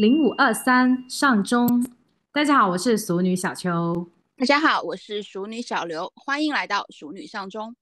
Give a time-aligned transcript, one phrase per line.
[0.00, 1.86] 零五二三上中。
[2.32, 4.08] 大家好，我是熟女小秋。
[4.34, 7.76] 大家好，我是熟女小刘，欢迎来到熟女上中。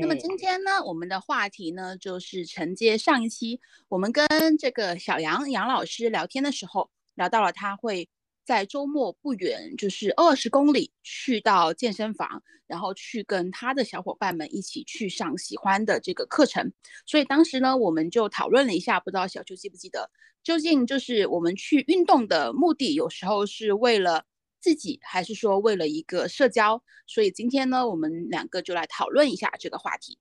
[0.00, 4.26] 那么今天呢，我们的话题呢，就是承接上一期我们跟
[4.58, 8.08] 这个小杨杨老师聊天的时候，聊到了他会。
[8.50, 16.72] 在周末不远，就是二十公里去到健身房，然后去跟他的小伙伴们一起去上喜欢的这个课程。
[17.06, 20.10] 所以当时呢，我们就讨论了一下，不知道小邱记不记得，
[20.42, 24.24] 究竟就是我们去运动的目的，有时候是为了
[24.58, 26.82] 自己，还是说为了一个社交？
[27.06, 30.18] 所以今天呢，我们两个就来讨论一下这个话题。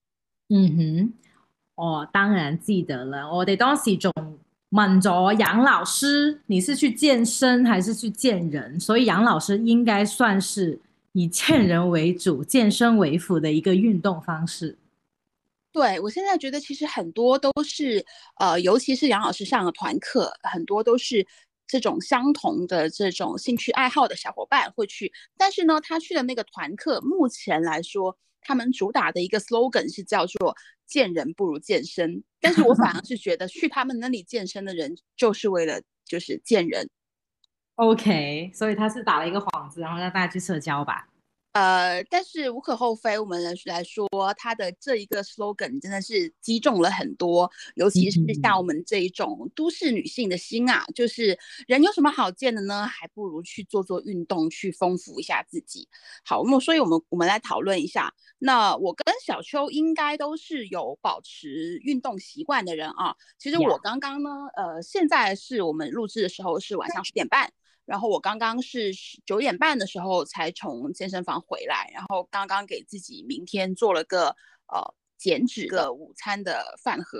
[0.49, 1.13] 嗯哼，
[1.73, 4.13] 哦，当然记得了，我哋当时仲。
[4.69, 8.79] 问咗杨老师，你是去健身还是去见人？
[8.79, 10.79] 所以杨老师应该算是
[11.13, 14.77] 以见人为主、健身为辅的一个运动方式。
[15.71, 18.05] 对我现在觉得，其实很多都是，
[18.39, 21.25] 呃，尤其是杨老师上的团课，很多都是
[21.67, 25.11] 这种相同的这种兴趣爱好的小伙伴会去。
[25.37, 30.55] 但是呢，他去的那个团课，目前来说，他们主打的一个 slogan 是叫做。
[30.89, 36.89] 见人不如健身， 但是我反而是觉得去他们那里健身的人就是为了就是见人。
[37.75, 41.07] OK，所以他是打了一个幌子，然后让大家去社交吧。
[41.51, 52.85] 呃，但是无可厚非，我们来来说，他的这一个 slogan 真的是击中了很多，尤其是像我们这一种都市女性的心啊，就是人有什么好见的呢？
[52.85, 55.87] 还不如去做做运动，去丰富一下自己。
[56.23, 58.13] 好，那么所以我们我们来讨论一下。
[58.37, 63.15] 那我跟小秋应该都是有保持运动习惯的人啊。
[63.37, 67.51] 其实我刚刚呢，呃，现在是我们录制的时候是晚上十点半。
[67.89, 68.91] 然后我刚刚是
[69.25, 74.27] 九点半的时候才从健身房回来，然后刚刚给自己明天做了个
[74.71, 77.19] 呃减脂的午餐的饭盒，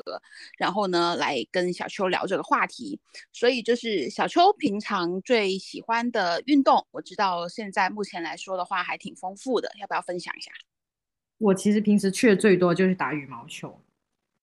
[0.60, 3.00] 然后呢来跟小秋聊这个话题。
[3.34, 10.52] 所以就是小秋平常最喜欢的运动，我知道现在目前来说的话还挺丰富的，要不要分享一下？
[11.40, 13.82] 我其实平时去的最多就是打羽毛球，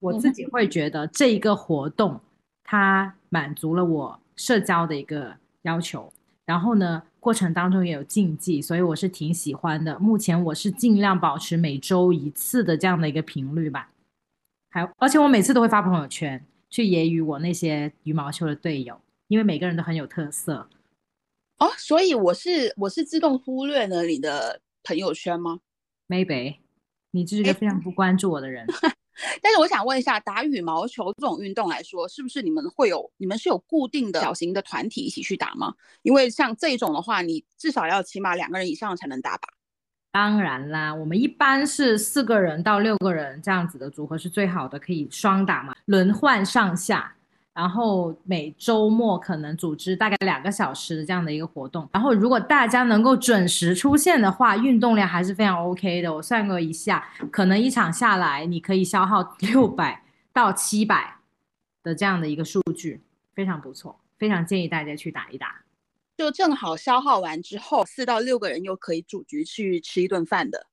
[0.01, 2.21] 我自己会觉得这一个活动
[2.65, 6.13] 它满足了我社交的一个要求。
[6.47, 9.99] 然后呢，过程当中也有竞技，所以我是挺喜欢的。
[9.99, 13.91] 目前我是尽量保持每周一次的这样的一个频率吧。
[14.71, 20.69] 还有，而且我每次都会发朋友圈去揶揄我那些羽毛球的队友，因为每个人都很有特色。
[21.59, 25.61] 哦，所以我是我是自动忽略了你的朋友圈吗
[26.09, 26.59] ？Maybe，
[27.11, 28.67] 你就是一个非常不关注我的人。
[29.43, 35.75] 但是我想问一下，打羽毛球这种运动来说，是不是你们会有你们是有固定的小型的团体一起去打吗？
[36.03, 39.49] 因为像这种的话，你至少要起码两个人以上才能打吧？
[40.13, 47.15] 当然啦，我们一般是四个人到六个人这样子的组合是最好的，可以双打嘛，轮换上下。
[47.57, 56.15] 然后每周末可能组织大概两个小时的这样的一个活动，然后如果大家能够准时出现的话，运动量还是非常 OK 的。
[56.15, 61.17] 我算过一下，可能一场下来你可以消耗 六百到七百
[61.83, 63.01] 的这样的一个数据，
[63.35, 65.63] 非常不错，非常建议大家去打一打。
[66.19, 70.67] 就正好消耗完之后，四到六个人又可以组局去吃一顿饭的，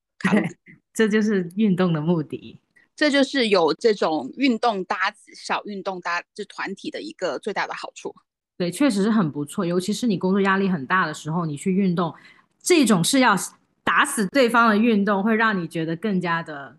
[0.93, 2.59] 这就是运动的目的。
[2.95, 8.13] 这就是有这种运动搭子、小运动搭这团体的一个最大的好处。
[8.55, 9.65] 对，确实是很不错。
[9.65, 12.13] 尤其是你工作压力很大的时候，你去运动，
[12.61, 13.35] 这种是要
[13.83, 16.77] 打死对方的运动，会让你觉得更加的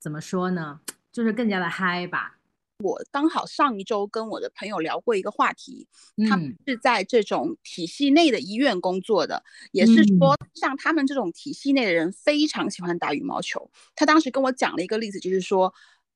[0.00, 0.80] 怎么说呢？
[1.12, 2.36] 就是更加的嗨吧。
[2.82, 5.86] 我刚好上一周跟我的朋友聊过一个话题，
[6.28, 13.70] 他们是在这种体系内的医院工作的，也是说像他们这种体系内的人非常喜欢打羽毛球。
[13.94, 15.72] 他当时跟我讲了一个例子，就是说，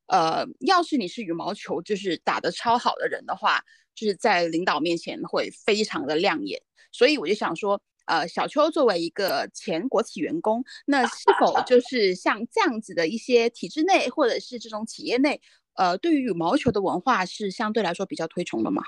[0.06, 3.62] 呃，要是你是羽毛球就是打得超好的人的话，
[3.94, 6.60] 就是在领导面前会非常的亮眼。
[6.92, 15.40] 所以我就想说，呃，小邱作为一个前国企员工，那是否就是像这样子的一些体制内或者是这种企业内？
[15.76, 18.82] 呃，对于羽毛球的文化是相对来说比较推崇的吗？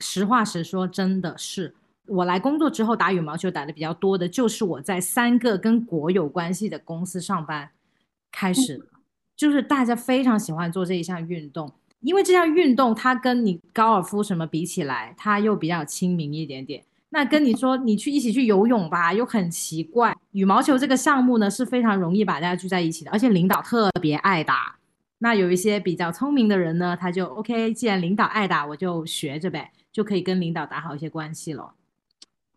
[0.00, 1.74] 实话实说，真的是
[2.06, 7.70] 我来工作之后打羽毛球打的比较多的，就是我在三个跟国有关系的公司上班
[8.32, 8.84] 开始，
[9.36, 16.82] 就是大家非常喜欢做这一项运动，因为这项运动它跟你高尔夫什么比起来，它又比较亲民一点点。
[17.10, 20.16] 那跟你说你去一起去游泳吧，又很奇怪。
[20.32, 24.76] 羽毛球这个项目呢是非常容易把大家聚在一起的，而且领导特别爱打。
[25.22, 31.74] 那有一些比较聪明的人呢，他就 OK，既然领导爱打，我就学着呗，就可以跟领导打好一些关系了。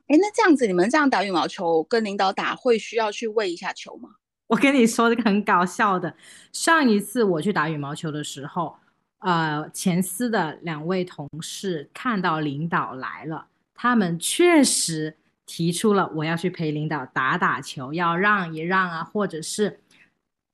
[0.07, 4.09] 哎，那这样子，你们这样打羽毛球跟领导打，会需要去喂一下球吗？
[4.47, 6.15] 我跟你说这个很搞笑的，
[6.51, 8.75] 上一次我去打羽毛球的时候，
[9.19, 13.45] 呃，前司的两位同事看到领导来了，
[13.75, 15.15] 他们确实
[15.45, 19.79] 提出了我要去陪领导打打球，要让一让啊，或者是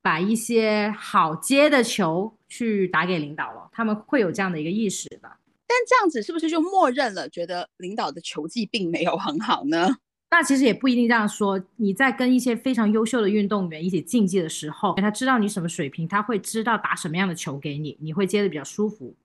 [0.02, 5.30] 把一些好接的球去打给领导了，他们会有这样的一个意识的。
[5.68, 9.90] 但这样子是不是就默认了，觉得领导的球技并没有很好呢？
[10.32, 11.62] 那其实也不一定这样说。
[11.76, 19.16] 你在跟一些非常优秀的运动员一起竞技的时候，他知道你什么水平，他会知道打什么样的球给你，你会接的比较舒服。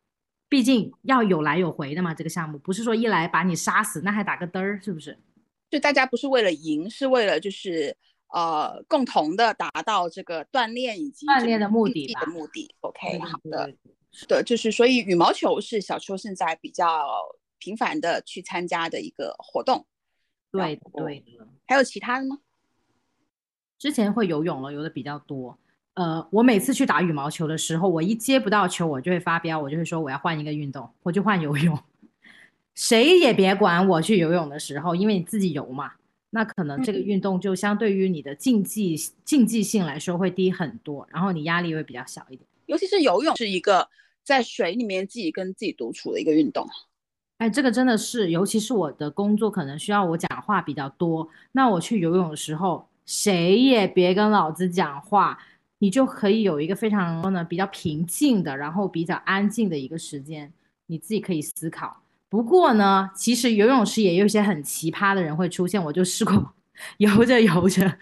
[0.49, 5.17] 毕竟要有来有回的嘛，这个项目不是说一来把你杀死，那还打个嘚儿，是不是？
[5.71, 7.97] 就大家不是为了赢，是为了就是
[8.33, 12.75] 呃共同的达到这个锻炼以及锻炼的目的的目的。
[12.81, 13.73] OK，好的，
[14.13, 17.07] 是的，就是所以羽毛球是小邱现在比较
[17.59, 19.87] 频繁的去参加的一个活动。
[20.53, 22.39] 对对的，还有其他的吗？
[23.79, 25.59] 之前会游泳了，游的比较多。
[25.95, 31.79] 呃，我每次去打羽毛球的时候，我一接不到球，我就会发飙，我就会说我要换一个运动，我就换游泳。
[32.75, 35.93] 谁也别管我去游泳的时候，因为你自己游嘛，
[36.31, 42.47] 那可能这个运动就相对于你的竞技竞技性来说会低很多，然后你压力会比较小一点。
[42.67, 43.89] 尤其是游泳是一个
[44.25, 46.67] 在水里面自己跟自己独处的一个运动。
[47.39, 55.39] 哎，这个真的是，尤其是我的工作可能需要我讲话比较多，那我去游泳的时候，谁也别跟老子讲话，
[55.79, 60.51] 你就可以有一个非常呢比较平静的，然后比较安静的一个时间，
[60.87, 62.03] 你自己可以思考。
[62.37, 66.53] 不过呢，其实游泳池也有一些很奇葩的人会出现，我就试过
[66.99, 67.97] 游着游着，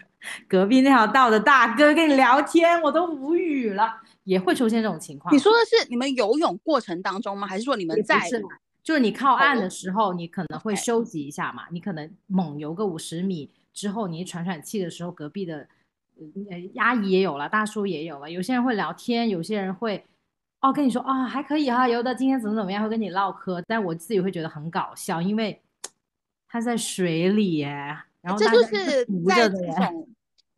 [0.45, 5.33] 隔壁那条道的大哥跟你聊天，我都无语了，也会出现这种情况。
[5.33, 7.47] 你说的是你们游泳过程当中吗？
[7.47, 8.19] 还是说你们在？
[8.83, 11.63] 就是你靠岸的时候，你可能会收集一下嘛。
[11.71, 15.65] 你可能猛游个五十米之后，你喘喘气的时候，隔壁的
[16.17, 18.29] 呃阿姨也有了，大叔也有了。
[18.29, 20.03] 有些人会聊天，有些人会
[20.65, 23.61] 哦跟你说啊还可以哈，游的今天怎么怎么样，会跟你唠嗑。
[23.67, 25.61] 但我自己会觉得很搞笑，因为
[26.47, 27.67] 他在水里耶。
[28.19, 30.09] 然后这就是在这种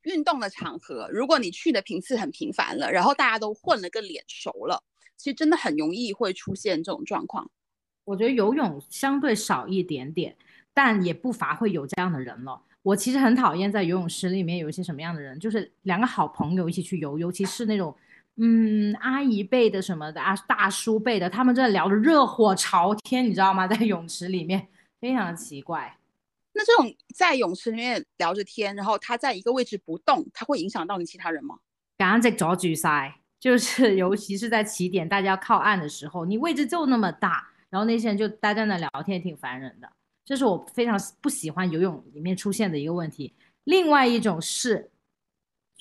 [0.04, 4.82] 运动的场合，如果你去的频次很频繁了，然后大家都混了个脸熟了，
[5.18, 7.52] 其实真的很容易会出现这种状况。
[8.06, 10.38] 我觉得游泳相对少一点点，
[10.74, 12.62] 但也不乏会有这样的人了。
[12.82, 17.94] 我其实很讨厌在游泳池里面有一些什么样的人，就是两个好朋友一起去游，尤其是那种
[18.38, 23.66] 嗯阿姨辈的什么的啊大叔辈的，他们在聊得热火朝天，你知道吗？
[23.68, 24.68] 在泳池里面
[25.02, 25.98] 非常奇怪。
[26.54, 31.58] 那这种在泳池里面聊着天，然后他在一个位置不动，他会影响到你其他人吗？
[31.98, 37.48] 简直阻住晒，就是尤其是在起点大家靠岸的时候，你位置就那么大。
[37.70, 39.92] 然后那些人就待在那聊天，挺烦人的。
[40.24, 43.34] 这是我非常不喜欢游泳里面出现的一个问题。
[43.66, 44.90] 另外一种是，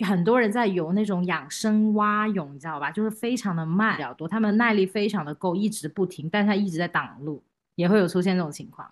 [0.05, 2.91] 很多人在游那种养生蛙泳，你知道吧？
[2.91, 7.43] 就是非常的慢，比较多，他们耐力非常的够，一直不停，但是他一直在挡路，
[7.77, 8.91] 也会有出现这种情况。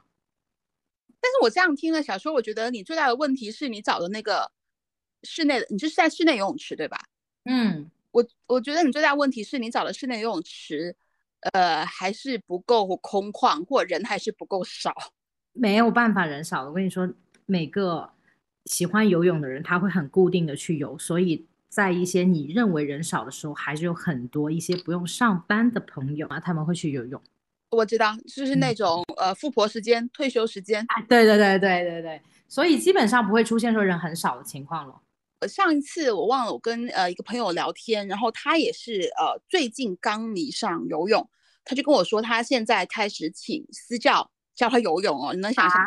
[1.21, 4.51] 但是我这样听了小说，我觉得你最大的问题是你找的那个
[5.23, 6.99] 室内的，你就是在室内游泳池对吧？
[7.45, 10.97] 嗯，我我觉得你最大问题是你找的室内游泳池。
[11.53, 14.95] 呃，还是不够空旷，或人还是不够少，
[15.53, 16.67] 没有办法人少。
[16.67, 17.07] 我跟你说，
[17.45, 18.11] 每个
[18.67, 27.21] 喜欢游泳的人，他会很固定的去游，所以在一些你认为人少的时候，还是有很多一些不用上班的朋友啊，他们会去游泳。
[27.71, 30.87] 我知道，就是那种呃富婆时间、退休时间。
[31.09, 35.01] 对对对对对对，所以基本上不会出现说人很少的情况了。
[35.49, 41.29] 上一次我忘了，我跟呃一个朋友聊天，然后他也是呃最近刚迷上游泳，
[41.65, 45.35] 他就跟我说他现在开始请私教教他游泳哦。
[45.35, 45.81] 你能想象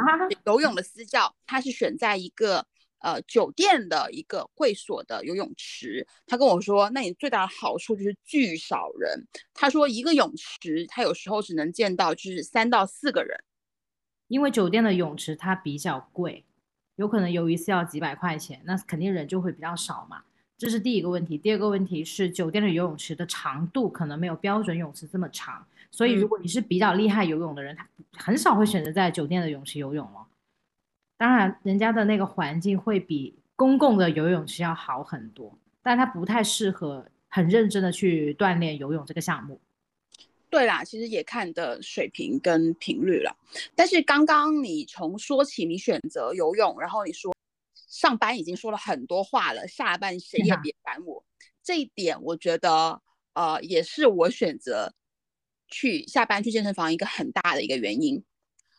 [0.45, 2.65] 游泳的私教，他是选在一个
[2.99, 6.05] 呃酒店的一个会所的游泳池。
[6.25, 9.27] 他跟我说，那你最大的好处就是巨少人。
[9.53, 13.43] 他说一个泳池他有时候只能见到就是三到四个人，
[14.27, 16.43] 因为酒店的泳池它比较贵。
[16.97, 20.23] 有可能游一次要几百块钱，那肯定人就会比较少嘛。
[20.57, 21.37] 这是第一个问题。
[21.37, 30.27] 第二个问题是酒店的游泳池的长度可能没有标准泳池这么长，所以如果你是比较厉害游泳的人，他很少会选择在酒店的泳池游泳了。
[31.17, 39.59] 当然，人家的那个环境会比公共的游泳池要好很多，但它不太适合很认真的去锻炼游泳这个项目。
[40.49, 43.35] 对啦，其实也看的水平跟频率了。
[43.75, 47.35] 但是刚刚你从说起你选择游泳，然后你说
[47.73, 51.25] 上班已经说了很多话了，下班谁也别烦我。
[51.63, 53.01] 这一点我觉得
[53.33, 54.93] 呃也是我选择
[55.67, 58.23] 去下班去健身房一个很大的一个原因。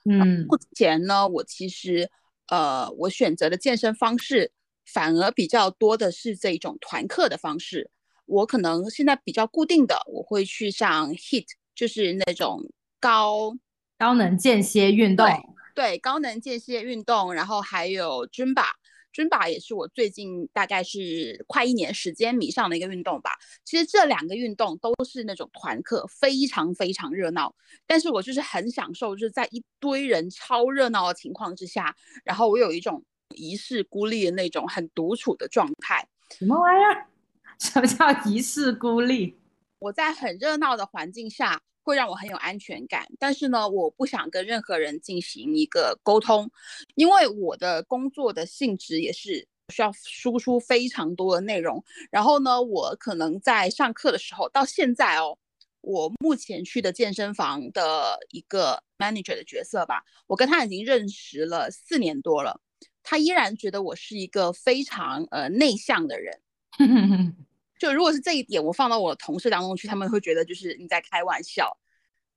[0.04, 2.10] 嗯，目前呢，我其实
[2.48, 4.52] 呃我选择的健身方式
[4.86, 7.90] 反而比较多的是这一种团课的方式。
[8.26, 13.56] 我可能现在比较固定的，我会去上 HIT，就是那种高
[13.98, 15.26] 高能间歇运动，
[15.74, 18.66] 对高能间歇运动，然后还有 Zumba。
[19.12, 23.36] 尊巴也是我最近大概是快一年时间迷上的一个运动吧。
[23.64, 27.54] 其实这两个运动都是那种团课，非常非常热闹。
[27.86, 36.06] 但是我就是很享受，就是在一堆人超热闹的情况之下，然后我有一种一世孤立的那种很独处的状态。
[36.30, 37.06] 什么玩意儿？
[37.58, 39.36] 什么叫一世孤立？
[39.80, 41.60] 我在很热闹的环境下。
[41.88, 46.50] 会让我很有安全感，但是呢，我不想跟任何人进行一个沟通，
[46.96, 51.82] 因为我的工作的性质也是需要输出非常多的内容。
[52.10, 55.38] 然后呢，我可能在上课的时候，到现在哦，
[55.80, 62.60] 我目前去的健身房的一个 manager 的角色吧，我跟他已经认识了四年多了，
[63.02, 66.38] 他依然觉得我是一个非常呃内向的人。
[67.78, 71.78] 就如果是这一点，我放到我的同事当中去，他们会觉得就是你在开玩笑。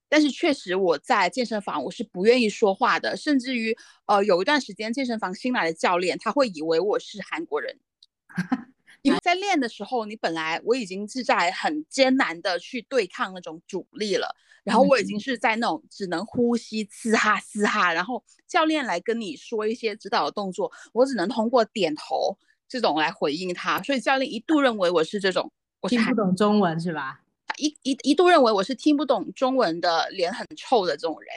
[0.07, 7.79] 但是确实我在健身房我是不愿意说话的，甚至于呃有一段时间健身房新来的教练他会以为我是韩国人。
[9.03, 22.37] 因为在练的时候，你本来我已经是在很艰难的去对抗那种阻力了，然后我已经是在那种只能呼吸嘶哈嘶哈，然后教练来跟你说一些指导的动作，我只能通过点头。
[22.71, 25.51] 这种来回应他，所以教练一度认为我是这种，
[25.81, 27.19] 我听不懂中文是吧？
[27.59, 31.29] 一一一度认为我是听不懂中文的，脸很臭的这种人。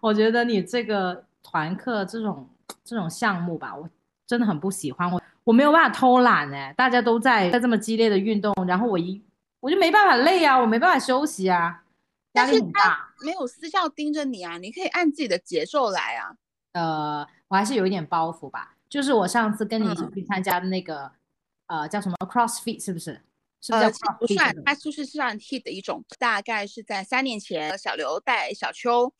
[0.00, 2.48] 我觉得你这个团课这种
[2.84, 3.90] 这种项目吧，我
[4.24, 5.10] 真的很不喜欢。
[5.10, 9.20] 我我没有办法偷懒哎，大家都在在这么激烈的运动，然后我一
[9.58, 11.82] 我就没办法累啊，我没办法休息啊，
[12.34, 13.10] 压力很大。
[13.24, 16.36] 没有私教盯着你啊，你可以按自己的节奏来啊。
[16.72, 18.75] 呃，我还是有一点包袱吧。
[18.96, 21.12] 就是我上次跟你一起去参加的那个，
[21.66, 23.20] 呃，叫什么 CrossFit 是不是？
[23.68, 26.02] 呃，不算，它就是算 Hit 的一种。
[26.18, 29.12] 大概是在三年前，小刘带小秋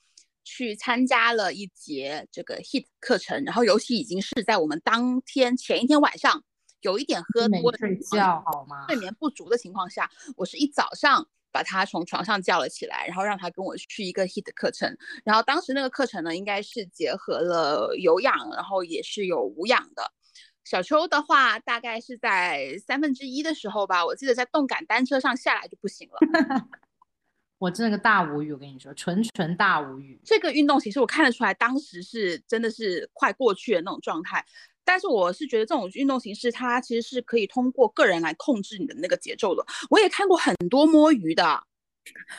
[0.45, 6.43] 去参加了一节这个 Hit 课程，然后尤其已经是在我们当天前一天晚上
[6.81, 8.87] 有一点喝多睡觉好吗？
[8.89, 11.29] 睡眠不足的情况下，我是一早上。
[11.57, 14.95] 把他从床上叫了起来，然后让他跟我去一个 HIT 课程。
[15.25, 20.13] 然后当时那个课程呢，应该是结合了有氧，然后也是有无氧的。
[20.65, 26.69] 小邱的话，大概是在三分之一的时候吧，我记得在动感单车上下来就不行了。
[27.59, 30.21] 我真的个大无语，我跟你说，纯纯大无语。
[30.25, 34.45] 这个运动其实我看得出来，当时是真的是快过去的那种状态。
[34.85, 39.65] 但是我是觉得这种运动形式，它其实是可以通过个人来控制你的那个节奏的。
[39.91, 41.65] 我也看过很多摸鱼的，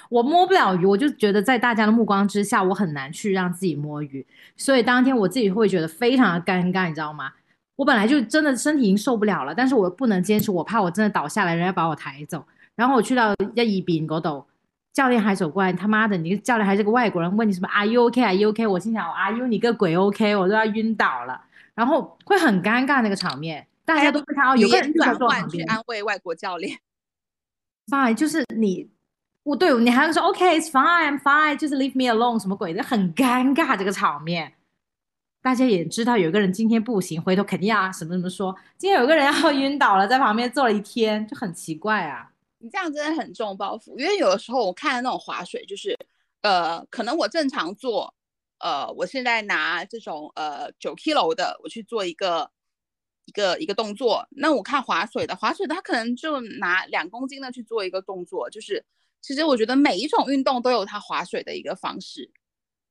[0.09, 4.25] 我摸不了鱼，我就觉得在大家的目光之下，我很难去让自己摸鱼。
[4.55, 7.33] 所以当天我自己会觉得非常的尴尬，你知道吗？
[7.75, 12.45] 我本来就真的身体已经受不了了，但是我不能坚持，我怕我真的倒下来，人家把我抬走。
[12.75, 14.45] 然后我去到一一边嗰度，
[14.97, 18.65] 教练还走过来，他妈的，你教练还是个外国人，问你什么 Are you OK？Are you OK？
[18.65, 20.35] 我心想 Are you 你个鬼 OK？
[20.35, 21.39] 我都要晕倒了。
[21.75, 26.79] 然后会很尴尬那个场面，大家都会看到有个人转换去安慰外国教练。
[27.85, 28.89] Fine，就是你，
[29.43, 34.53] 我对你还能说 OK，it's fine，I'm fine，就是 leave me alone，什么鬼的，很尴尬这个场面。
[35.43, 38.55] 大家也知道有个人今天不行，回头肯定要什么什么说。
[38.79, 42.31] 今天有个人要晕倒了，在旁边坐了一天，就很奇怪啊。
[42.67, 45.97] 你这样真的很重包袱，因为有的时候我看那种划水，就是
[46.41, 48.13] 呃，可能我正常做。
[48.59, 52.51] 呃，我现在拿这种呃九 kilo 的，我去做一个
[53.25, 54.27] 一个一个动作。
[54.31, 58.49] 那我看划水的，划水的他可能就拿两公斤的去做一个动作。
[58.49, 58.83] 就是
[59.21, 62.29] 其实我觉得每一种运动都有它划水的一个方式。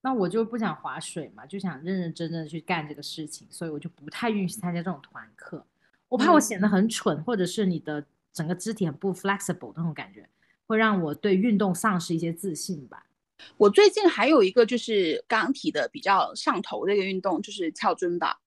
[0.02, 5.66] 那我就不想划水嘛，就想认认真真的去干这个事情，所以我就不太愿意参加这种团课。
[6.08, 8.06] 我怕我显得很蠢，或者是你的
[8.36, 10.28] 整个肢体很不 flexible 那种感觉，
[10.66, 13.06] 会让我对运动丧失一些自信吧。
[13.56, 18.40] 我最近还有一个就是刚刚提的比较上头的一个运动，就是跳尊吧。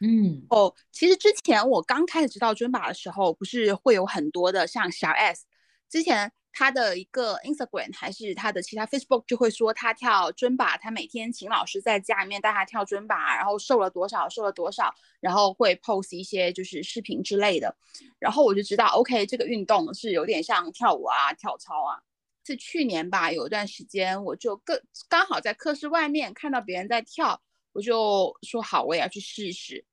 [0.00, 5.46] 嗯，哦，其实之前我刚开始知道尊巴的时候，不是会有很多的像小 S，
[5.88, 17.76] 之前他的一个 Instagram 还是他的其他 Facebook 就会说他跳尊吧，他每天请老师在家里面带他跳尊吧，然后瘦了多少，瘦了多少，然后会 post 一些就是视频之类的，
[18.18, 22.00] 然后我就知道 OK 这个运动是有点像跳舞啊，跳操啊。
[22.46, 29.84] 是去年吧，有一段时间，我就更刚好在课室外面看到别人在跳，我就说好，我也要去试一试。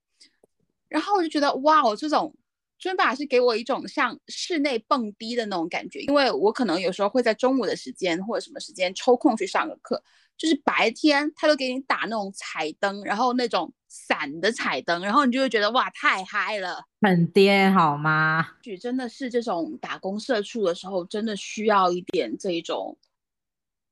[0.88, 2.34] 然后我就觉得，哇，我这种
[2.84, 10.04] 尊巴是给我一种像室内蹦迪的那种感觉，因为我可能有时候会在中午的时间或者什么时间抽空去上个课，
[10.38, 18.58] 就是白天他都给你打那种彩灯，然后那种闪的彩灯，然后你就会觉得哇，太嗨了，很颠好吗？
[18.64, 22.98] 许真的是这种打工社畜的时候，真的需要一点这种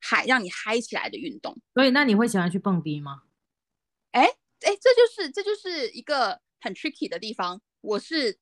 [0.02, 1.58] 嗨，让你嗨起来的运动。
[1.74, 3.22] 所以，那你会喜欢去蹦迪吗？
[4.12, 7.62] 哎哎，这就是这就是一个很 tricky 的地方。
[7.80, 8.38] 我是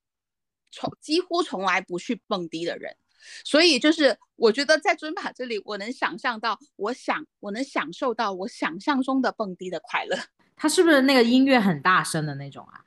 [0.70, 2.96] 从几乎从来不去蹦迪的人，
[3.44, 10.16] 所以就是我觉得在尊巴这里，我能想象到，我想我能享受到我想象中的蹦迪的快乐。
[10.56, 12.84] 他是不是那个音乐很大声的那种啊？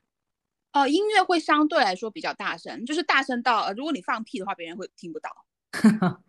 [0.72, 5.46] 呃，音乐会相对来说比较大声，就是大声到呃，如果你放屁的话，别人会听不到。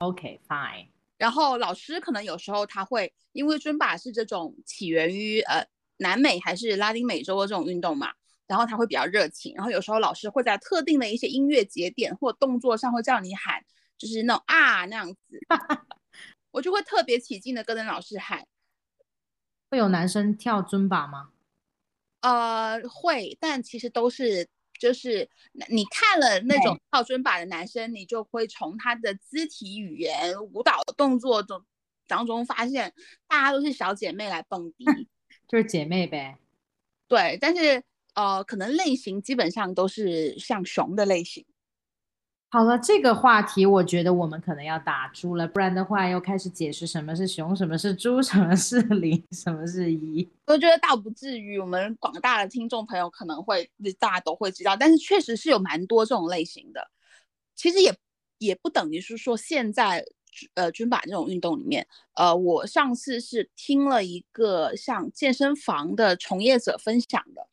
[0.00, 0.88] OK，fine。
[1.18, 5.66] 然后老师可能有时候他会，因为尊巴是这种起源于呃
[5.98, 8.12] 南美还是拉丁美洲的这种运动嘛，
[8.50, 13.64] 然后他会比较热情，然后有时候老师会在特定的一些音乐节点或动作上会叫你喊，
[13.96, 15.18] 就是那种啊那样子，
[16.50, 18.44] 我就会特别起劲的跟着老师喊。
[19.70, 21.30] 会有男生跳尊巴吗？
[22.22, 24.48] 呃，会，但其实都是
[24.80, 25.30] 就是
[25.68, 31.64] 你看了那种跳尊巴的男生，你就会从他的肢体语言、舞蹈动作中
[32.08, 32.92] 当中发现，
[33.28, 34.84] 大家都是小姐妹来蹦迪，
[35.46, 36.36] 就是姐妹呗。
[37.06, 37.82] 对，但是
[38.20, 41.46] 呃，可能类型基本上都是像熊的类型。
[42.50, 50.28] 好了，这个话题我觉得我们可能要打住了，不然的话又开始解释什么是熊，什么是猪，什么是零，什么是一。
[50.48, 56.90] 我觉得倒不至于，我们广大的听众朋友可能会大家都会知道，但是确实是有蛮多这种类型的。
[57.54, 57.94] 其实也
[58.38, 60.04] 也不等于是说现在
[60.54, 61.86] 呃军靶这种运动里面，
[62.16, 67.46] 呃，我上次是听了一个像健身房的从业者分享的，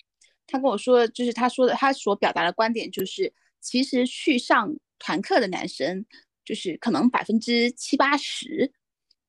[0.48, 4.76] 他跟我说，就是他说的他所表达的观点就是，其实去上。
[5.00, 6.08] 团课的男生，
[6.44, 8.74] 就是可能百分之七八十，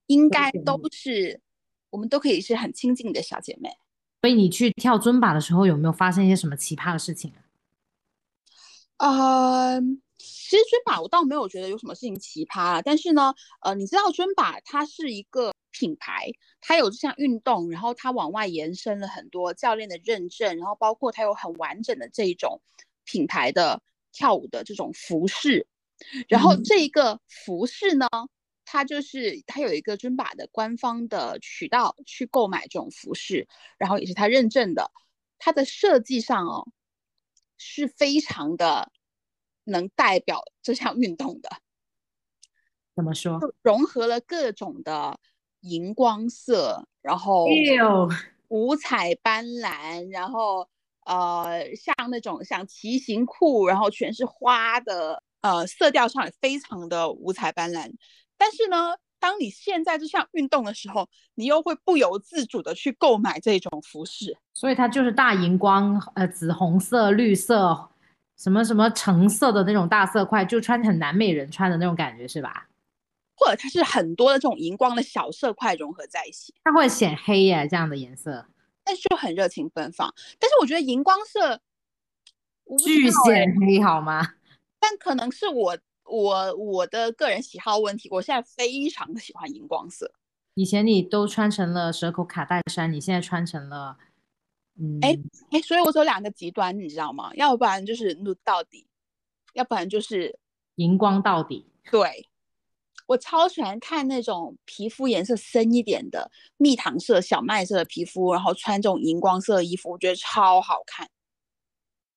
[0.07, 1.43] 应该都是
[1.91, 3.69] 我们都可以是很亲近的小姐妹。
[4.23, 7.35] 所以你去跳尊巴的时候，有没有发生一些什么奇葩的事情
[8.97, 9.75] 啊？
[9.77, 9.79] 呃，
[10.17, 22.61] 其实尊巴我倒没有觉得有什么事情奇葩啊，但是呢，呃，你知道尊巴它是一个品牌，它有这项运动，然后它往外延伸了很多教练的认证，然后包括它有很完整的这一种
[23.05, 23.83] 品牌的。
[24.11, 25.69] 跳舞的这种服饰，
[26.29, 28.09] 然后这一个服饰呢，
[28.65, 34.91] 它就是它有一个尊巴的官方的渠道去购买这种服饰，然后也是它认证的，
[35.39, 36.67] 它的设计上哦
[37.59, 38.91] 是非常的
[39.65, 41.51] 能代表这项运动的。
[42.97, 43.39] 怎么说？
[43.63, 45.21] 融合了各种的
[45.61, 47.47] 荧光色，然后
[48.49, 50.69] 五彩斑斓，然后。
[51.09, 57.91] 呃，像那种像骑行裤，然后全是花的，呃，色调上也非常的五彩斑斓。
[58.37, 64.37] 但是呢，当你现在这项运动的时候，你又会不由自主的去购买这种服饰。
[64.53, 67.89] 所以它就是大荧光，呃，紫红色、绿色，
[68.37, 72.69] 什么什么橙色的那种大色块，就穿很南美人穿的那种感觉，是吧？
[73.39, 78.47] 或者它是很多的这种荧光的小色块融合在一起，它会显黑耶，这样的颜色。
[78.85, 81.61] 但是就很热情奔放，但是我觉得荧光色
[82.85, 84.23] 巨显黑好吗？
[84.81, 90.13] 但可能是我我我的个人喜好问题，我现在非常的喜欢荧光色。
[90.55, 93.99] 以前你都穿成了蛇口卡戴珊，你现在穿成了，
[94.81, 95.15] 嗯，哎
[95.51, 97.31] 哎，所以我有两个极端，你知道吗？
[97.35, 98.87] 要不然就是 nude 到底，
[99.53, 100.39] 要不然就是
[100.77, 101.67] 荧光到底。
[101.91, 102.28] 对。
[103.09, 111.09] 我超喜欢看那种皮肤颜色深一点的蜜糖色、小麦色的皮肤，然后穿这种荧光色的衣服，我觉得超好看。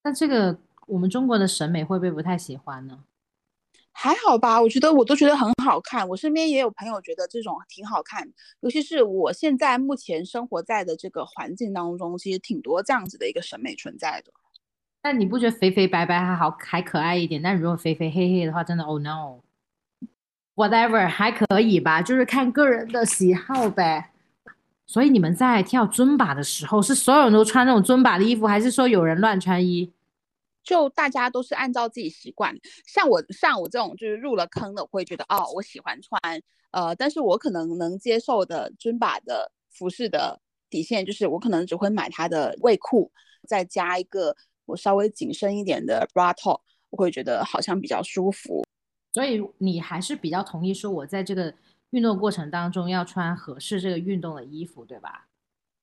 [0.03, 3.05] 那这个我们中国的审美会不会不太喜欢呢？
[3.93, 6.05] 还好吧，我觉得我都觉得很好看。
[6.09, 14.33] 我身边也有朋友觉得这种挺好看，尤其是我现在目前生活在的这个环境当中，其实挺多这样子的一个审美存在的。
[15.01, 17.41] 但你不觉得肥肥白白还好还可爱一点？
[17.41, 18.99] 但如果肥肥黑黑的话，真的 Oh
[20.55, 24.11] Whatever，还可以吧，就是看个人的喜好呗。
[24.85, 29.91] 所以你们在跳尊巴的时候，是所有人都穿那种尊巴的衣服，还是说有人乱穿衣？
[30.63, 32.55] 就大家都是按照自己习惯。
[32.85, 36.19] 像我像我这种就是入了坑的，我会觉得哦，我喜欢穿。
[36.71, 43.11] 呃，但是我可能能接受的尊巴的服饰的底线，就是我可能只会买它的卫裤，
[43.47, 44.35] 再加一个
[44.65, 46.59] 我稍微紧身一点的 bra top，
[46.89, 48.63] 我会觉得好像比较舒服。
[49.13, 51.53] 所以你还是比较同意说，我在这个
[51.89, 55.27] 运动过程当中要穿合适这个运动的衣服，对吧？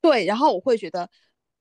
[0.00, 1.10] 对，然后我会觉得，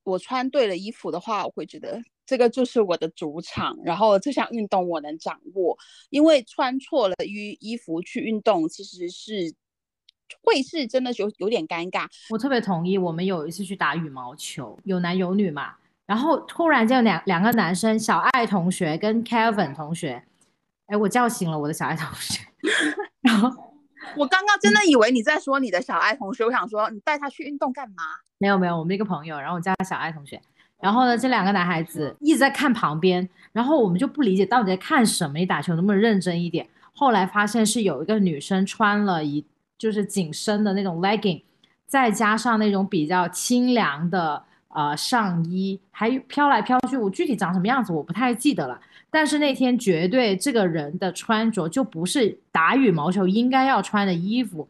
[0.04, 5.78] 我穿对了衣服的话，我会觉得这个就是我的主场，然后这项运动我能掌握。
[6.10, 9.54] 因为穿错了衣衣服去运动，其实是
[10.44, 12.08] 会是真的有有点尴尬。
[12.30, 12.98] 我特别同意。
[12.98, 15.76] 我们有一次去打羽毛球，有男有女嘛，
[16.06, 20.24] 然后突然间两两个男生，小爱同学跟 Kevin 同学，
[20.88, 22.42] 哎，我叫醒了我的小爱同学，
[23.22, 23.50] 然后
[24.18, 28.04] 我刚刚真的以为你在说你的小爱同学，我想说你带他去运动干嘛？
[28.40, 30.42] 没有没有，我们一个朋友，然后我叫他小爱同学。
[30.80, 35.40] 然后呢，这两个男孩子一直在看旁边，然后我们就不理解到底在看什么。
[35.40, 36.68] 你打球能不能认真一点？
[36.94, 39.44] 后来发现是有一个女生穿了一
[39.78, 41.42] 就是紧身的那种 legging，
[41.88, 46.96] 再加上那种比较清凉的呃上衣，还飘来飘去。
[46.96, 54.68] 我具体长什么样子我不太记得了，但是那天绝对这个人的穿着就不是打羽毛球应该要穿的衣服。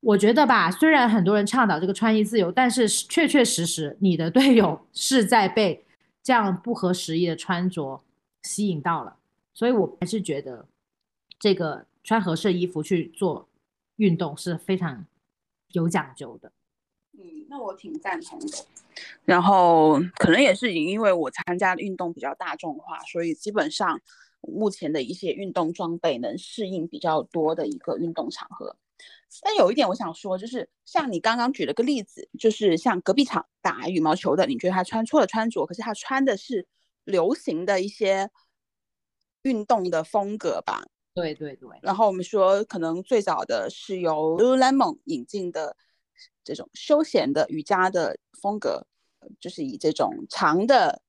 [0.00, 5.84] 我觉得吧，虽然很多人倡导这个穿衣自由，但是确确实实，你的队友 是在被
[6.22, 8.00] 这样不合时宜的穿着
[8.42, 9.16] 吸引到了，
[9.52, 10.64] 所以我还是觉得
[11.38, 13.48] 这个穿合适衣服去做
[13.96, 15.04] 运动是非常
[15.72, 16.52] 有讲究的。
[17.18, 18.66] 嗯，那我挺赞同的。
[19.24, 24.00] 然后可能也是因为我参加的运动比较大众化，所以基本上
[24.40, 28.76] 目前的一些运动装备能适应比较多的一个运动场合。
[29.42, 36.66] 但有一点我想说，就是像你刚刚举了个例子，就是像隔壁场打羽毛球的，你觉得他穿错了穿着，可是他穿的是
[37.04, 38.30] 流行的一些
[39.42, 40.86] 运动的风格吧？
[41.14, 41.68] 对对对。
[41.82, 45.76] 然后我们说，可能最早的是由 Lululemon 引进的
[46.44, 48.86] 这种休闲的瑜伽的风格，
[49.40, 51.02] 就是以这种长的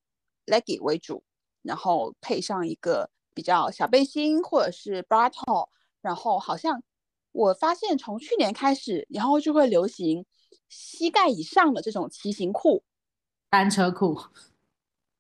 [0.46, 1.24] leggy 为主，
[1.62, 5.70] 然后配上一个比较小背心或者是 bra top，
[6.02, 6.84] 然后好像。
[7.34, 10.26] 我发现从去年开始，然后就会流行
[10.70, 12.84] 膝盖以上的这种骑行裤、
[13.52, 14.20] 单车裤。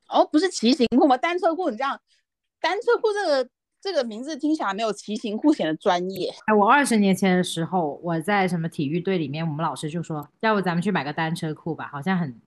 [0.07, 1.15] 哦，不是骑行裤吗？
[1.15, 2.01] 单车裤，你这样，
[2.59, 3.47] 单车裤这个
[3.79, 6.33] 这个名字听起来没有骑行裤显得专业。
[6.45, 12.41] 哎，我二十年前的时候，我在什么体育队里面，我们老师就说，要不咱们去买个单车裤吧，好像很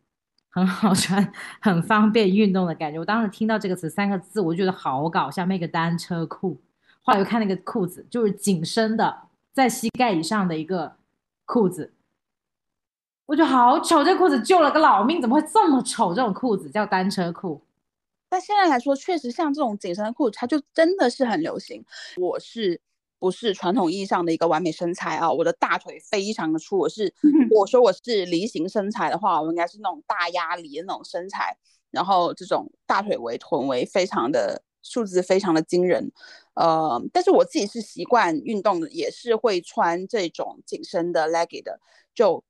[0.49, 2.99] 很好穿， 很方便运动的感觉。
[2.99, 6.61] 我当时听到这个词三个字，我就觉得好搞笑，那个单车裤。
[7.03, 9.23] 后来又看那个裤子，就是紧身的。
[9.53, 10.93] 在膝盖以上的一个
[11.45, 11.93] 裤子，
[13.27, 14.05] 我觉得好丑。
[14.05, 16.15] 这裤子救了个老命，怎么会这么丑？
[16.15, 17.61] 这种裤子叫单车裤。
[18.31, 21.85] 但现在来说，确实像这种紧身的裤子，它就真的是很流行。
[22.17, 22.81] 我是
[23.19, 25.31] 不是传统意义上的一个完美身材啊？
[25.31, 26.79] 我的大腿非常的粗。
[26.79, 27.13] 我是
[27.55, 31.59] 我说我是梨形身材的话，我应该是那种大鸭梨的那种身材。
[31.91, 34.63] 然后这种大腿围、臀围非常的。
[34.83, 36.11] 数字非常的惊人，
[36.55, 41.79] 呃，但是我自己是习惯运动的，也是会穿这种紧身的 leggy 的。
[42.15, 42.43] 就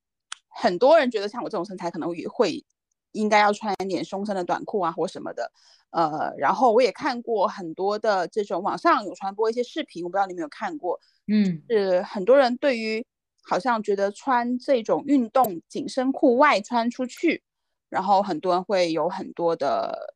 [0.47, 2.65] 很多人觉得像我这种身材，可能也会
[3.13, 5.51] 应该要穿一点胸身的短裤啊或什么的。
[5.91, 13.05] 呃，然后我也看过很多的这种网上有传播一些视频，我不知道你有没有看过，嗯，是很多人对于
[13.43, 17.43] 好像觉得穿这种运动紧身裤外穿出去，
[17.89, 20.15] 然后很多人会有很多的。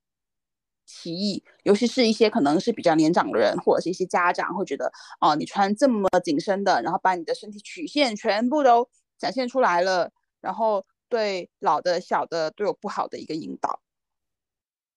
[0.87, 13.81] 歧义，尤其是一些可能是比较年长的人，或者是一些家长会觉得，哦，你穿这么紧身的，然后把你的身体曲线全部都展现出来了，然后对老的、小的都有不好的一个引导。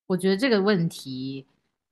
[0.07, 1.45] 我觉得这个问题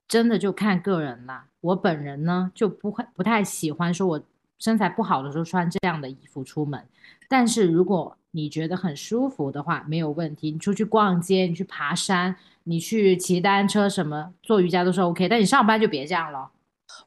[0.08, 1.48] 真的就看个人啦。
[1.62, 4.24] 我本人呢就不会不太喜欢说我
[4.58, 6.88] 身材不好的时候穿这样的衣服出门，
[7.28, 10.52] 但是如果你觉得很舒服的话，没有问题。
[10.52, 15.28] 你出去逛街，你去爬山，你去骑单车，什么做瑜伽都是 OK。
[15.28, 16.52] 但你上班就别这样了。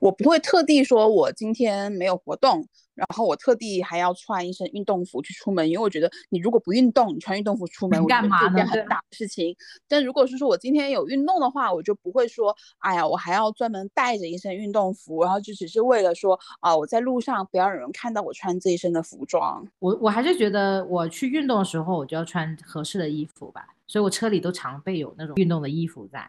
[0.01, 2.67] 我不会特地说我今天没有活动。
[2.99, 8.67] 然后我特地还要穿一身运动服去出门，因为我觉得你如果不运动，你穿运动服出门，干嘛呢？
[8.67, 9.55] 很大的事情。
[9.87, 19.65] 但如果是说我今天有运动的话，我就不会说，哎呀，我还要专门带着一身运动服，然后就只是为了说啊，我在路上不要有人看到我穿这一身的服装。
[19.79, 26.29] 我我还是觉得我去运动的时候，我就要穿合适的衣服吧，所以我车里都常备有那种运动的衣服在。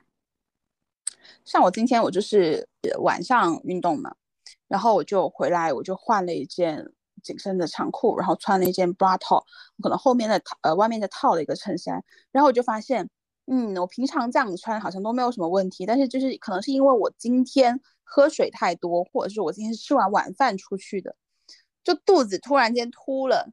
[1.45, 2.67] 像我今天我就是
[2.99, 4.15] 晚上运动嘛。
[4.67, 6.91] 然后我就回来，我就换了一件
[7.23, 9.43] 紧身的长裤，然后穿了一件 bra top，
[9.81, 12.03] 可能后面的套呃外面的套了一个衬衫。
[12.31, 13.09] 然后我就发现，
[13.47, 21.15] 嗯，我平常这样穿好像都没有什么问题，但是就是可能是因为我今天喝水太多，或者是我今天是吃完晚饭出去的，
[21.83, 23.51] 就肚子突然间凸了，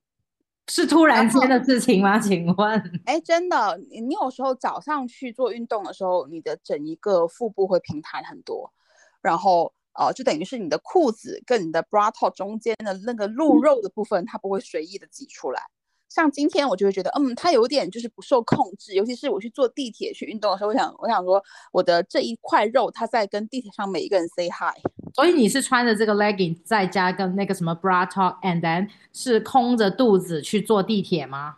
[0.69, 2.19] 是突然间的事情吗？
[2.19, 3.01] 请问？
[3.05, 8.73] 哎，真的，你有时候早上去做运动的时候，你的整一个腹部会平坦很多，
[9.21, 9.73] 然后。
[9.99, 15.63] 呃，就等于是你的裤子跟你的 bra top 中间的那个露肉的部分，它不会随意的挤出来。
[16.09, 18.95] 像今天我就会觉得，嗯，它有点就是不受控制。
[18.95, 21.43] 尤其是我去坐地铁去运动的时候，我想，我想说，
[21.73, 24.81] 我的这一块肉，它在跟地铁上每一个人 say hi。
[25.15, 31.57] 所以你是穿着这个 legging 再加个那个什么 bra top，and then 是空着肚子去坐地铁吗？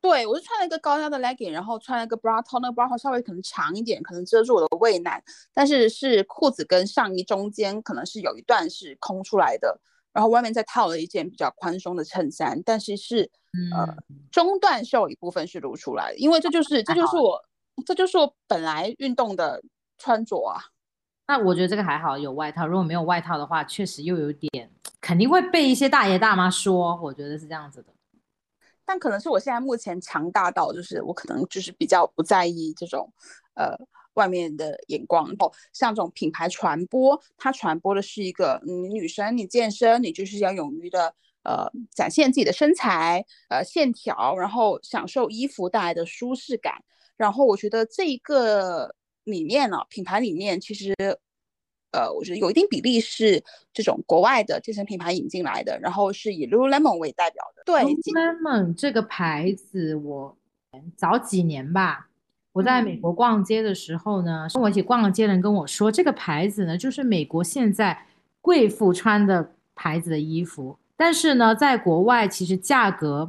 [0.00, 5.22] 对，我是穿了一个高腰的 legging，然后穿了一个 bra top，那个 bra top 稍微可能长一点，可能遮住我的胃腩，
[5.54, 9.80] 但是是裤子跟上衣中间可能是有一段是空出来的，
[10.14, 13.30] 然后外面再套了一件比较宽松的衬衫，但是是
[13.76, 13.94] 呃
[14.30, 17.44] 中段袖一部分是露出来的，因为这就是这就是我
[17.84, 19.60] 这就是我本来运动的
[19.98, 20.62] 穿着啊。
[21.26, 27.92] 那我觉得这个还好，有外套，如果没有外套的话，确实又有点肯定会被一些大爷大妈说，我觉得是这样子的。
[28.84, 33.10] 但可能是我现在目前强大到，就是我可能就是比较不在意这种，
[33.54, 33.74] 呃，
[34.14, 35.28] 外面的眼光。
[35.38, 46.82] 哦，像这种品牌传播，它传播的是一个，嗯女生你健身，你就是要勇于的，呃，展现自己的身材，呃，线条，然后享受衣服带来的舒适感。
[47.16, 50.94] 然后我觉得这一个理念呢，品牌理念其实。
[51.96, 53.40] 呃，我觉得有一定比例是
[53.72, 57.62] 这种国外的健身品牌引进来的，然后是以 Lululemon 为代表的。
[57.64, 60.36] 对，Lululemon 这个牌子，我
[60.96, 62.08] 早几年吧，
[62.54, 68.06] 我在美国逛街的时候呢，跟我一起逛街的人跟我说，这个牌子呢，就是美国现在
[68.40, 73.28] 贵妇穿的牌子的衣服，但是呢，在国外其实价格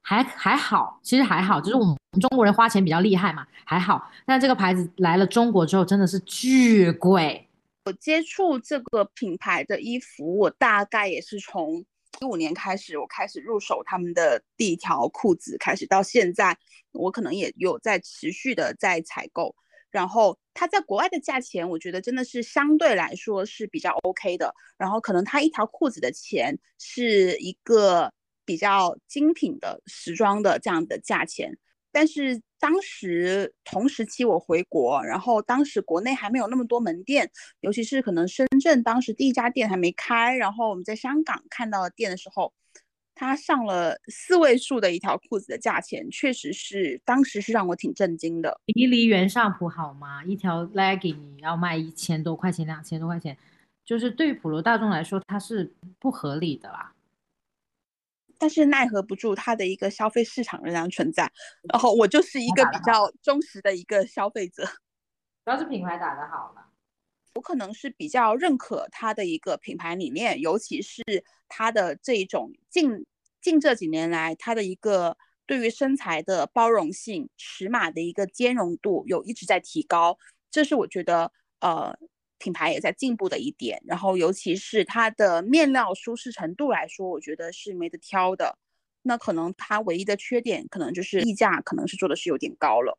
[0.00, 4.08] 还还好，其实还好，就是我们中国人花钱比较厉害嘛，还好。
[4.24, 7.48] 但这个牌子来了中国之后，真的是巨贵。
[7.86, 11.84] 我接触这个品牌的衣服，我大概也是从
[12.18, 16.56] 一五年开始，我开始入手他们的第一条裤子开始，到现在
[16.92, 19.54] 我可能也有在持续的在采购。
[19.90, 24.54] 然后它在国外的价钱，我觉得真的是相对来说是比较 OK 的。
[24.76, 28.12] 然后可能它一条裤子的钱是一个
[28.44, 31.58] 比较精品的时装的这样的价钱。
[31.92, 42.52] 但是当时同时期我回国，然后当时国内还没有那么多门店，尤其是可能深圳当时第一家店还没开，然后我们在香港看到店的时候，
[43.14, 48.60] 它上了四位数的一条裤子的价钱，确实是当时是让我挺震惊的。
[48.66, 50.22] 离离原上普好吗？
[50.24, 53.36] 一条 legging 你要卖一千多块钱，两千多块钱，
[53.84, 56.92] 就是对普罗大众来说，它是不合理的啦。
[58.40, 61.30] 但是奈何不住它的一个消费市场仍然存在，
[61.70, 64.64] 然后我就是一个比较忠实的一个消费者。
[65.44, 66.66] 主要是品牌打得好了，
[67.34, 71.02] 我可能是比较认可它的一个品牌理念，尤其是
[71.48, 73.04] 它的这一种近
[73.42, 80.18] 近这几年来，它的一个对于身材的包容性、尺码的一个兼容度有一直在提高，
[80.50, 81.94] 这是我觉得呃。
[82.40, 88.58] 品牌也在进步的一点，然后尤其是它的面料舒适程度来说，我觉得是没得挑的。
[89.02, 92.98] 那可能它唯一的缺点，可能就是溢价，可能是做的是有点高了。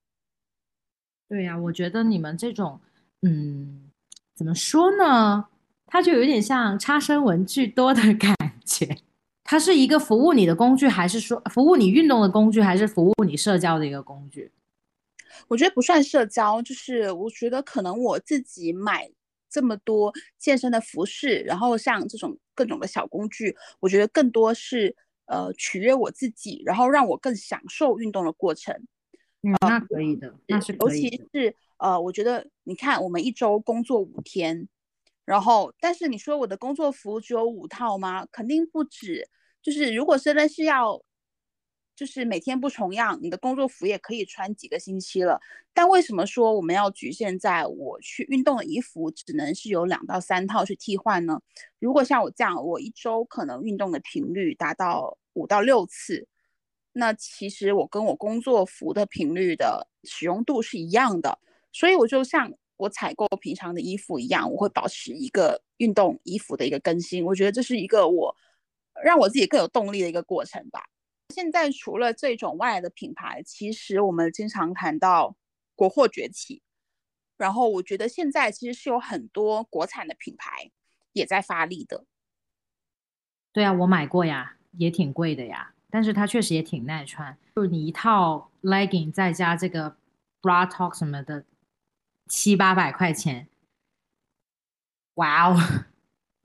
[1.27, 2.79] 对呀，我觉得你们这种，
[3.21, 3.91] 嗯，
[4.33, 5.47] 怎么说呢？
[5.85, 8.97] 它就有点像差生文具多的感觉。
[9.43, 14.51] 它是一个服务你的工具，还是说服务你运动的工具，还是服务你社交的一个工具？
[15.47, 19.11] 我觉得不算社交，就是我觉得可能我自己买。
[19.51, 28.73] 这么多健身的服饰，然后像这种各种的小工具，我觉得更多是呃取悦我自己，然后让我更享受运动的过程。
[29.43, 34.67] 嗯，那可以的，那是尤其是呃，我觉得你看，我们一周工作五天，
[35.25, 38.25] 然后但是你说我的工作服只有五套吗？
[38.31, 39.27] 肯定不止。
[39.61, 41.03] 就是如果真的是要。
[42.01, 45.39] 就是每天不重样，你的工作服也可以穿几个星期了。
[45.71, 51.39] 但为什么说我们要局限在我去运动的衣服只能是有两到三套去替换呢？
[51.77, 56.27] 如果像我这样，我一周可能运动的频率达到五到六次，
[56.93, 61.37] 那其实我跟我工作服的频率的使用度是一样的。
[61.71, 67.23] 所以我就像我采购平常的衣服一样，我会保持一个运动衣服的一个更新。
[67.23, 68.35] 我觉得这是一个我
[69.03, 70.83] 让我自己更有动力的一个过程吧。
[71.31, 75.35] 现在除了这种外来的品牌，其实我们经常谈到
[75.73, 76.61] 国货崛起，
[77.37, 80.69] 然后我觉得现在其实是有很多国产的品牌
[81.13, 82.05] 也在发力的。
[83.51, 87.37] 对啊，我买过呀，也挺贵的呀，但是它确实也挺耐穿。
[87.55, 89.97] 就是你一套 legging 再加这个
[90.41, 91.45] bra top 什么的，
[92.27, 93.49] 七八百块钱，
[95.15, 95.57] 哇哦！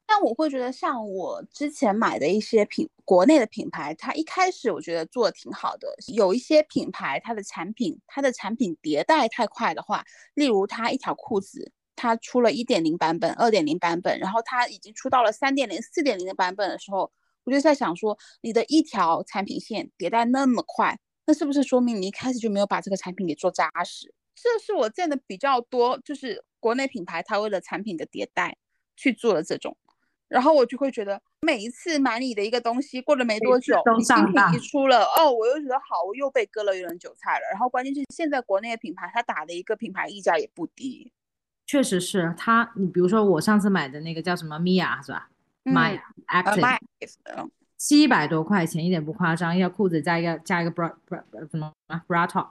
[0.09, 5.89] 但我会觉得，像我之前买的一些品国内的品牌，它一开始我觉得做的挺好的。
[6.15, 17.11] 有一些品牌，它的产品它的产品迭代太快的话，例如它一条裤子，它出了一点零版本、二点零版本，然后它已经出到了三点零、四点零的版本的时候，
[17.45, 24.15] 我就在想说，你的一条产品线迭代那么快，那是不是说明你一开始就没有把这个产品给做扎实？
[24.37, 28.57] 这是我见的比较多，就是国内品牌它为了产品的迭代。
[28.99, 29.77] 去做了这种，
[30.29, 37.47] 然后我就会觉得每一次买你的一个东西，过了没多久，新品一出了，哦，我又觉得好，我又被割了一轮韭菜了。
[37.51, 41.13] 然后关键是现在国内的品牌，它打的一个品牌溢价也不低，
[41.67, 42.73] 确实是它。
[42.75, 45.29] 你比如说我上次买的那个叫什么 Mia 是吧
[45.65, 46.79] ？My Active，
[47.77, 51.73] 七百多块钱，一点不夸张，一条裤子加一个加一个 bra bra 什么
[52.09, 52.49] bra top，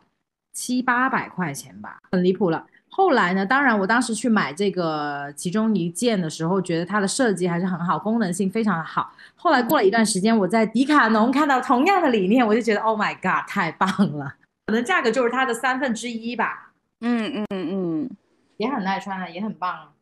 [0.53, 2.65] 七八百块钱吧，很离谱了。
[2.89, 3.45] 后来呢？
[3.45, 9.12] 当然，我当时去买这个其中一件的时候，觉得它的设计还是很好，功能性非常的好。
[9.36, 14.36] 后来过了一段时间，我在迪卡侬看到同样的理念，我就觉得 Oh my God，太棒了！
[14.67, 16.71] 可能价格就是它的三分之一吧。
[17.02, 18.10] 嗯嗯嗯，
[18.58, 19.93] 也很耐穿啊，也很棒。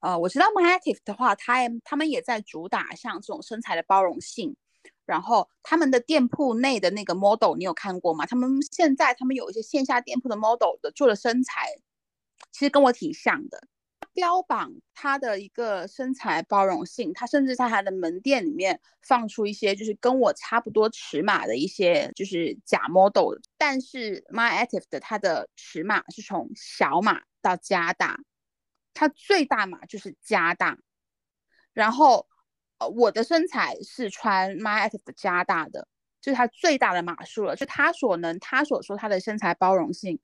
[0.00, 4.54] 呃，我知道 MyActive 的话，它他们也在主打像这种身材的包容性。
[5.08, 8.26] 然后他们的店铺内的那个 model 你有看过吗？
[8.26, 11.66] 他们现在他们有一些线下店铺的 model 的做的身材，
[12.52, 13.66] 其实跟我挺像的。
[14.12, 23.38] 标榜它的一个身材包容性，它甚至在它的门店里面放出一些就是跟我差不多尺码的一些就是假 model。
[23.56, 28.20] 但是 MyActive 的它的尺码是从小码到加大，
[28.92, 30.78] 它最大码就是加大，
[31.72, 32.28] 然后。
[32.78, 35.88] 呃，我的身材是穿 MyActive 加大的，
[36.20, 37.56] 就是它最大的码数了。
[37.56, 40.18] 就它所能，它所说它的身材包容性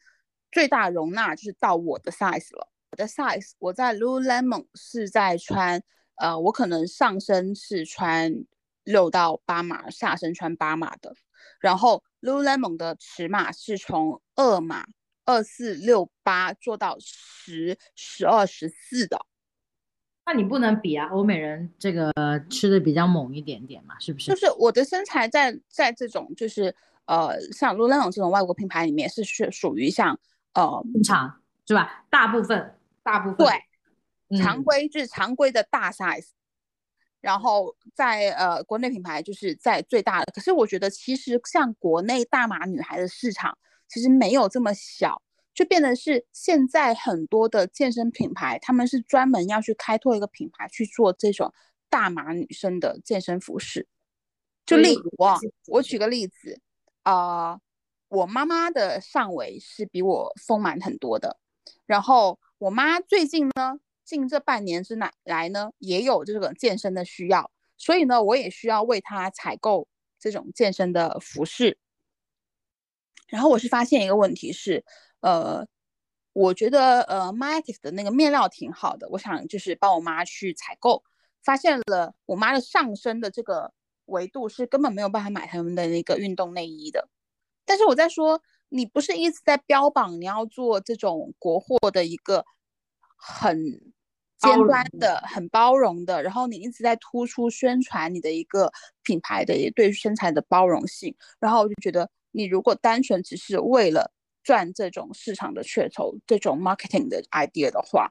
[0.52, 2.68] 最大容纳就是到我的 size 了。
[2.90, 5.82] 我的 size 我在 Lululemon 是在穿，
[6.14, 8.32] 呃，我可能上身是穿
[8.84, 11.12] 六到八码，下身穿八码的。
[11.58, 14.86] 然后 Lululemon 的尺码是从二码
[15.24, 19.26] 二四六八做到十十二十四的。
[20.26, 22.10] 那你不能比啊，欧美人这个
[22.48, 24.30] 吃的比较猛一点点嘛，是不是？
[24.30, 30.18] 就是我的身材在在这种就是呃像 Lululemon 这种外国品牌里面是属属于像
[30.54, 32.06] 呃正常是吧？
[32.08, 36.28] 大部分大部分对常规就是常规的大 size，
[37.20, 40.32] 然后在呃国内品牌就是在最大的。
[40.34, 45.20] 可是我觉得其实像国内大码女孩的市场其实没有这么小。
[45.54, 51.54] 就变得是现在很多的健身品牌，他们是专门要去开拓一个品牌去做这种
[51.88, 53.86] 大码女生的健身服饰。
[54.66, 55.38] 就例如啊，
[55.68, 56.60] 我举个例子，
[57.04, 57.60] 啊，
[58.08, 61.38] 我妈妈的上围是比我丰满很多的，
[61.86, 69.86] 然后我妈最近呢，近这半年之来来呢，也有这个健身的需要，所以呢，我也需要为她采购
[70.18, 71.78] 这种健身的服饰。
[73.28, 74.84] 然后我是发现一个问题是。
[75.24, 75.66] 呃，
[76.34, 81.02] 我觉得呃，MyActive 的那个面料挺好的，我想就是帮我妈去采购，
[81.42, 83.72] 发现了我妈的上身的这个
[84.04, 87.08] 维度是根本没有办法买他们的那个运动内衣的。
[87.64, 92.44] 但是我在说，你不是一直在标榜你要做这种国货的一个
[93.16, 93.56] 很
[94.36, 98.70] 尖端的、很包容的，然后你一直在突出宣传你的一个
[99.02, 104.12] 品牌的对身材的包容性，然后我就觉得你如果单纯只是为了。
[104.44, 108.10] 赚这种市场的噱头，这种 marketing 的 idea 的话，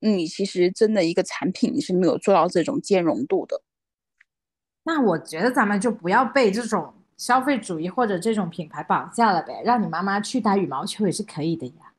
[0.00, 3.62] 你其实真的一个产品你是没有做到这种兼容度的。
[4.82, 11.94] 那我觉得咱们就不要被这种消费主义或者这种品牌绑架了呗，让你妈妈去打羽毛球也是可以的呀。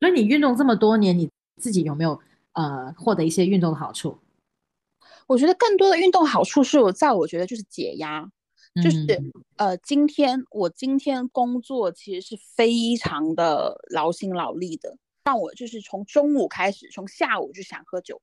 [0.00, 2.20] 所以你运动这么多年，你自己有没有
[2.52, 4.18] 呃获得一些运动的好处？
[5.26, 8.30] 我觉得更多的运动好处是我在我觉得就是解压。
[8.82, 9.20] 就是
[9.56, 18.20] 呃，今天我今天工作其实是非常的劳心劳力的，让我就是从中午开始，从下午就想喝酒，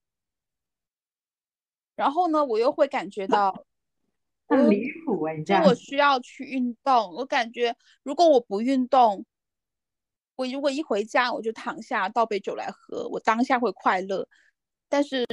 [1.95, 3.65] 然后呢，我又会感觉到
[4.47, 9.25] 很离谱哎，这样我需要去运动，我感觉如果我不运动，
[10.36, 14.27] 我如果一回家我就躺下倒杯酒来喝，我当下会快乐，
[14.88, 15.25] 但是。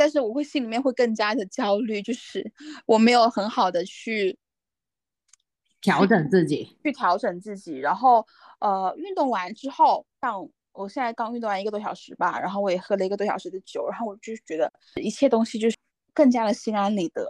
[0.00, 2.50] 但是我会心里面会更加的焦虑，就是
[2.86, 4.38] 我没有很好的去
[5.82, 7.76] 调整自己，去调整自己。
[7.76, 8.26] 然后
[8.60, 15.76] 呃，运动完之后，像我现在刚运动完一个多小时吧，然后我也喝了一个多小时的酒，然后我就觉得一切东西就是
[16.14, 17.28] 更加的心安理得。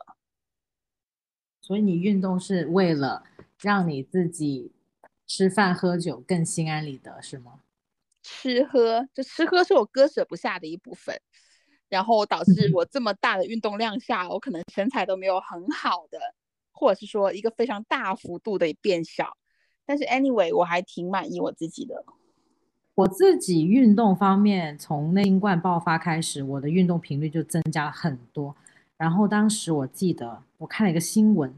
[1.60, 3.24] 所以你运动是为了
[3.58, 4.70] 让你自己
[5.26, 7.62] 吃饭喝酒更心安理得，是吗？
[8.22, 11.20] 吃喝，就吃喝是我割舍不下的一部分。
[11.90, 16.18] 然后导致我这么大的运动量下，我可能身材都没有很好的，
[16.70, 19.36] 或者是说一个非常大幅度的变小。
[19.84, 22.04] 但是 anyway，我还挺满意我自己的。
[22.94, 28.54] 我自己运动方面，从内新冠爆发开始，我的运动频率就增加了很多。
[28.96, 31.52] 然后当时我记得我看了一个新闻，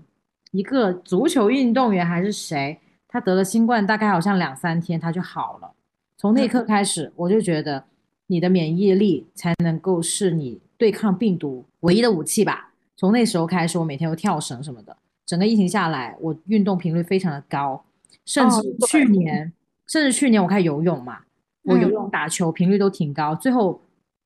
[0.52, 5.74] 一个足球运动员还是谁，他得了新冠，大概好像两三天他就好了。
[6.16, 7.84] 从那一刻开始，我就觉得。
[8.32, 12.72] 你的免疫力才能够是你对抗病毒唯一的武器吧。
[12.96, 14.96] 从那时候开始，我每天都跳绳什么的。
[15.26, 17.84] 整个疫情下来，我运动频率非常的高，
[18.24, 18.56] 甚至
[18.86, 19.52] 去年，
[19.86, 21.18] 甚至去年我开始游泳嘛，
[21.64, 23.34] 我游泳、打球频率都挺高。
[23.34, 23.78] 最后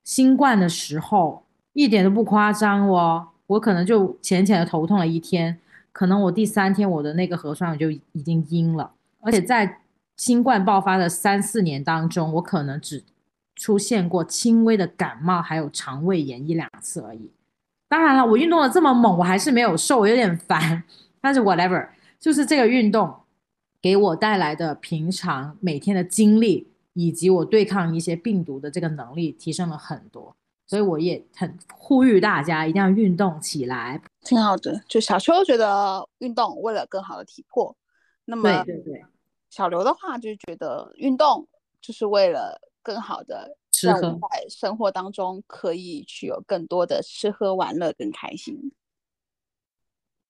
[0.05, 1.43] 新冠的时候，
[1.73, 5.59] 一点都不夸张哦，我可能就浅浅的头痛了一天，
[5.91, 9.81] 可能我第三天我的那个核酸我就已经阴了，而且在
[10.17, 13.03] 新冠爆发的三四年当中，我可能只
[13.57, 17.31] 出现过轻微的感冒，还有肠胃炎一两次而已。
[17.89, 20.85] 当然了，我运动的这么猛，我还是没有瘦，我有点烦。
[21.21, 21.89] 但是 whatever，
[22.21, 23.13] 就是这个运动
[23.81, 30.37] 给我带来的平常每天的精力，以及我对抗一些病毒的这个能力提升了很多。
[30.69, 34.83] 所以我也很呼吁大家一定要运动起来，挺好的。
[34.89, 37.77] 就小秋觉得运动为了更好的体魄，
[38.25, 39.05] 那么对对对，
[39.49, 41.47] 小刘的话就是觉得运动
[41.81, 43.59] 就是为了更好的。
[43.83, 48.73] 让我们在生活当中可以去有更多的吃喝玩乐跟开心。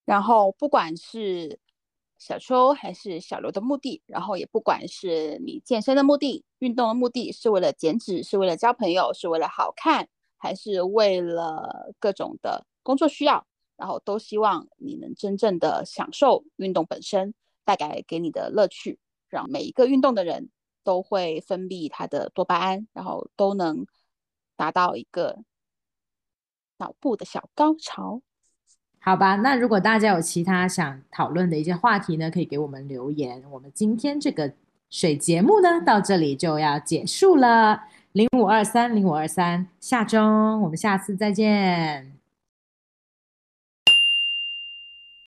[0.05, 1.61] 然后不管是
[2.19, 13.47] 小秋还是小刘的目的，然后也不管是你健身的目的、运动的目的，是为了减脂，是为了交朋友，是为了好看，还是为了各种的工作需要，
[13.77, 17.33] 然后都希望你能真正的享受运动本身
[17.65, 18.99] 带给给你的乐趣，
[19.29, 20.51] 让每一个运动的人。
[20.87, 23.85] 都会分泌它的多巴胺，然后都能
[24.55, 25.41] 达到一个
[26.79, 28.23] 脑部的小高潮。
[29.01, 33.43] 好吧，那如果大家有其他想讨论的一些话题呢，可以给我们留言。
[33.51, 34.53] 我们今天这个
[34.89, 37.83] 水节目呢，到这里就要结束了。
[38.13, 40.23] 零五二三零五二三，下周
[40.61, 42.16] 我们下次再见。